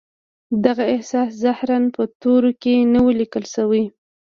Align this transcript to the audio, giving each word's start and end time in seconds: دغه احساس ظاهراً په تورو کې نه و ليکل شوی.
دغه 0.65 0.83
احساس 0.95 1.29
ظاهراً 1.43 1.77
په 1.95 2.01
تورو 2.21 2.51
کې 2.61 2.73
نه 2.93 2.99
و 3.05 3.07
ليکل 3.19 3.43
شوی. 3.55 3.83